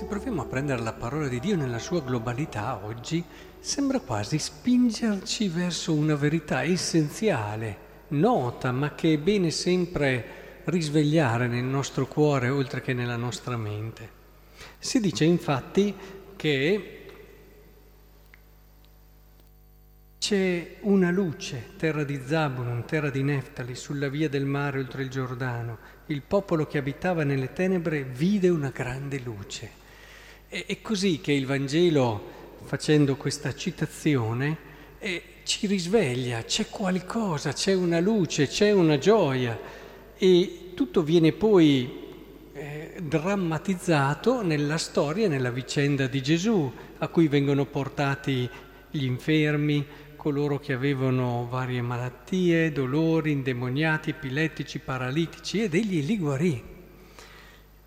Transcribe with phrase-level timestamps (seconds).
[0.00, 3.22] se proviamo a prendere la parola di Dio nella sua globalità oggi,
[3.58, 7.76] sembra quasi spingerci verso una verità essenziale,
[8.08, 14.08] nota, ma che è bene sempre risvegliare nel nostro cuore oltre che nella nostra mente.
[14.78, 15.94] Si dice infatti
[16.34, 17.04] che
[20.18, 25.10] c'è una luce, terra di Zabulon, terra di Neftali, sulla via del mare oltre il
[25.10, 25.76] Giordano.
[26.06, 29.79] Il popolo che abitava nelle tenebre vide una grande luce.
[30.52, 32.20] È così che il Vangelo
[32.64, 34.56] facendo questa citazione,
[34.98, 39.56] eh, ci risveglia, c'è qualcosa, c'è una luce, c'è una gioia
[40.18, 41.88] e tutto viene poi
[42.52, 48.50] eh, drammatizzato nella storia, nella vicenda di Gesù, a cui vengono portati
[48.90, 56.62] gli infermi, coloro che avevano varie malattie, dolori, indemoniati, epilettici, paralitici ed egli li guarì.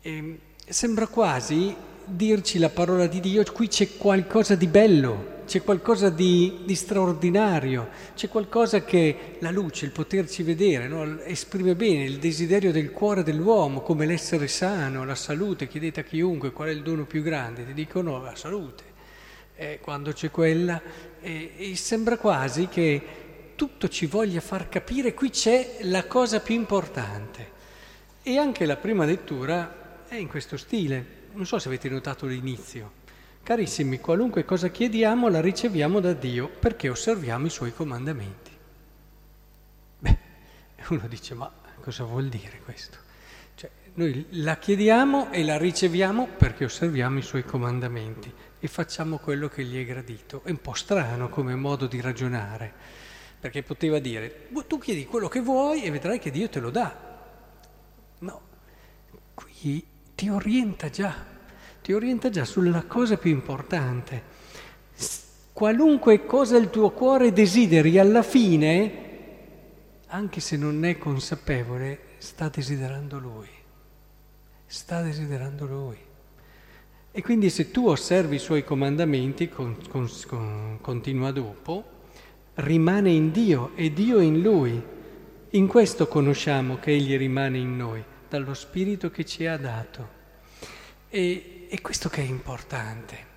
[0.00, 6.08] E sembra quasi dirci la parola di Dio, qui c'è qualcosa di bello, c'è qualcosa
[6.08, 11.20] di, di straordinario, c'è qualcosa che la luce, il poterci vedere, no?
[11.22, 15.66] esprime bene il desiderio del cuore dell'uomo, come l'essere sano, la salute.
[15.66, 18.94] Chiedete a chiunque qual è il dono più grande, ti dicono la salute.
[19.56, 20.80] Eh, quando c'è quella,
[21.20, 23.02] eh, e sembra quasi che
[23.56, 27.54] tutto ci voglia far capire, qui c'è la cosa più importante.
[28.22, 33.04] E anche la prima lettura è in questo stile non so se avete notato l'inizio.
[33.42, 38.50] Carissimi, qualunque cosa chiediamo la riceviamo da Dio perché osserviamo i suoi comandamenti.
[39.98, 40.18] Beh,
[40.88, 42.98] uno dice, ma cosa vuol dire questo?
[43.54, 49.48] Cioè, noi la chiediamo e la riceviamo perché osserviamo i suoi comandamenti e facciamo quello
[49.48, 50.40] che gli è gradito.
[50.42, 52.72] È un po' strano come modo di ragionare,
[53.38, 57.04] perché poteva dire, tu chiedi quello che vuoi e vedrai che Dio te lo dà.
[58.18, 58.40] No,
[59.34, 61.14] qui ti orienta già,
[61.82, 64.34] ti orienta già sulla cosa più importante.
[65.52, 69.04] Qualunque cosa il tuo cuore desideri, alla fine,
[70.06, 73.48] anche se non è consapevole, sta desiderando Lui.
[74.64, 75.98] Sta desiderando Lui.
[77.12, 81.84] E quindi se tu osservi i suoi comandamenti, con, con, con, continua dopo,
[82.54, 84.82] rimane in Dio e Dio in Lui.
[85.50, 88.04] In questo conosciamo che Egli rimane in noi
[88.36, 90.14] dallo Spirito che ci ha dato.
[91.08, 93.34] E, e questo che è importante.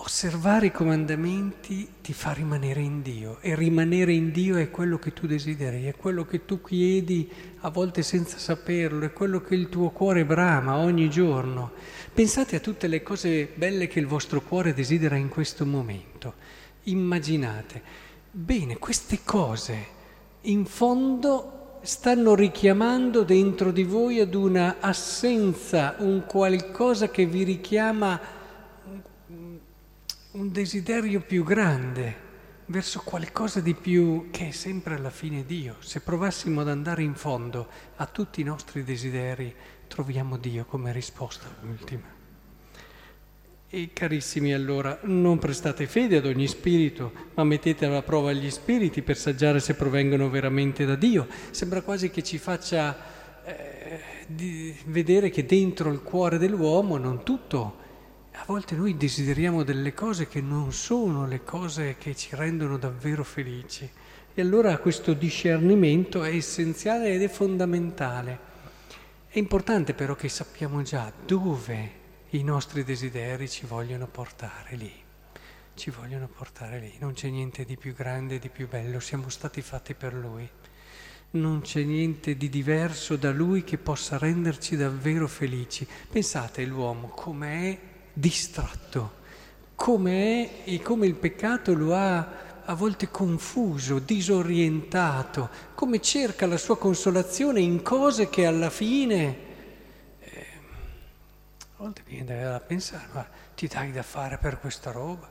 [0.00, 5.12] Osservare i comandamenti ti fa rimanere in Dio e rimanere in Dio è quello che
[5.12, 7.28] tu desideri, è quello che tu chiedi
[7.60, 11.72] a volte senza saperlo, è quello che il tuo cuore brama ogni giorno.
[12.14, 16.34] Pensate a tutte le cose belle che il vostro cuore desidera in questo momento.
[16.84, 17.82] Immaginate.
[18.30, 19.96] Bene, queste cose
[20.42, 21.57] in fondo
[21.88, 28.20] stanno richiamando dentro di voi ad una assenza, un qualcosa che vi richiama
[30.32, 32.26] un desiderio più grande
[32.66, 35.76] verso qualcosa di più che è sempre alla fine Dio.
[35.78, 37.66] Se provassimo ad andare in fondo
[37.96, 39.54] a tutti i nostri desideri,
[39.86, 42.17] troviamo Dio come risposta ultima.
[43.70, 49.02] E carissimi allora, non prestate fede ad ogni spirito, ma mettete alla prova gli spiriti
[49.02, 51.26] per saggiare se provengono veramente da Dio.
[51.50, 52.96] Sembra quasi che ci faccia
[53.44, 57.76] eh, vedere che dentro il cuore dell'uomo non tutto.
[58.32, 63.22] A volte noi desideriamo delle cose che non sono le cose che ci rendono davvero
[63.22, 63.86] felici.
[64.32, 68.38] E allora questo discernimento è essenziale ed è fondamentale.
[69.28, 74.92] È importante però che sappiamo già dove i nostri desideri ci vogliono portare lì,
[75.74, 76.92] ci vogliono portare lì.
[76.98, 80.46] Non c'è niente di più grande di più bello, siamo stati fatti per Lui.
[81.30, 85.86] Non c'è niente di diverso da Lui che possa renderci davvero felici.
[86.10, 87.78] Pensate l'uomo come è
[88.12, 89.12] distratto,
[89.74, 96.58] come è e come il peccato lo ha a volte confuso, disorientato, come cerca la
[96.58, 99.46] sua consolazione in cose che alla fine
[101.78, 105.30] a volte viene da pensare, ma ti dai da fare per questa roba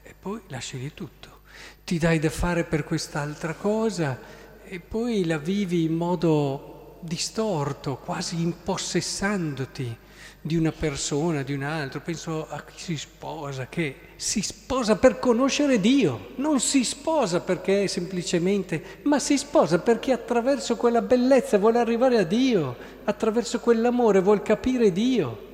[0.00, 1.40] e poi lasci lì tutto.
[1.84, 4.16] Ti dai da fare per quest'altra cosa
[4.62, 9.96] e poi la vivi in modo distorto, quasi impossessandoti
[10.40, 12.00] di una persona, di un altro.
[12.00, 17.88] Penso a chi si sposa, che si sposa per conoscere Dio, non si sposa perché
[17.88, 24.42] semplicemente, ma si sposa perché attraverso quella bellezza vuole arrivare a Dio, attraverso quell'amore vuole
[24.42, 25.46] capire Dio.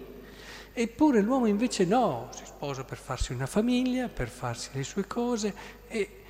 [0.77, 5.55] Eppure l'uomo invece no, si sposa per farsi una famiglia, per farsi le sue cose
[5.87, 6.23] e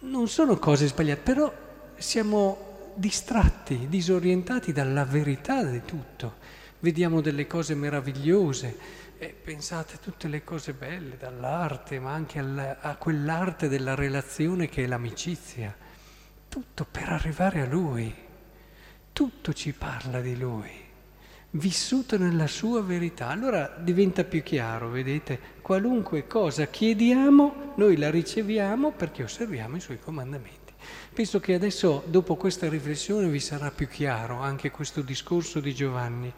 [0.00, 1.52] non sono cose sbagliate, però
[1.96, 6.36] siamo distratti, disorientati dalla verità di tutto.
[6.80, 9.06] vediamo delle cose meravigliose.
[9.20, 14.84] E pensate tutte le cose belle dall'arte, ma anche alla, a quell'arte della relazione che
[14.84, 15.74] è l'amicizia.
[16.48, 18.14] Tutto per arrivare a Lui.
[19.12, 20.70] Tutto ci parla di Lui,
[21.50, 23.28] vissuto nella sua verità.
[23.28, 29.98] Allora diventa più chiaro, vedete, qualunque cosa chiediamo, noi la riceviamo perché osserviamo i Suoi
[29.98, 30.72] comandamenti.
[31.12, 36.32] Penso che adesso, dopo questa riflessione, vi sarà più chiaro anche questo discorso di Giovanni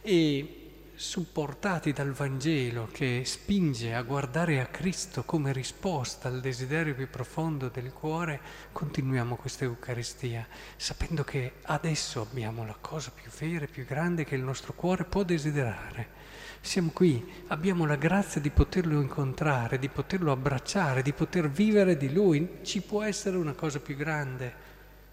[0.00, 0.63] e
[0.96, 7.68] supportati dal Vangelo che spinge a guardare a Cristo come risposta al desiderio più profondo
[7.68, 8.40] del cuore,
[8.72, 10.46] continuiamo questa Eucaristia,
[10.76, 15.04] sapendo che adesso abbiamo la cosa più vera e più grande che il nostro cuore
[15.04, 16.22] può desiderare.
[16.60, 22.12] Siamo qui, abbiamo la grazia di poterlo incontrare, di poterlo abbracciare, di poter vivere di
[22.12, 22.60] Lui.
[22.62, 24.54] Ci può essere una cosa più grande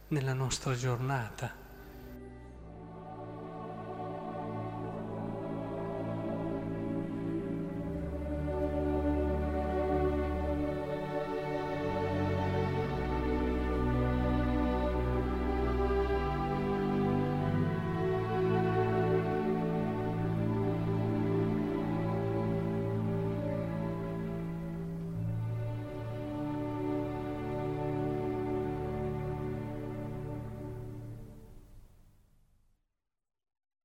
[0.07, 1.60] nella nostra giornata.